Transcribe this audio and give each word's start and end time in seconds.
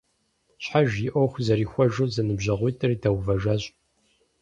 Щхьэж 0.63 0.91
и 1.05 1.07
Iуэху 1.13 1.43
зэрихуэжу 1.45 2.11
зэныбжьэгъуитIыр 2.13 2.93
дэувэжащ. 3.01 3.63